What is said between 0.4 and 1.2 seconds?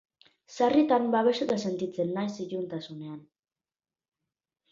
Sarritan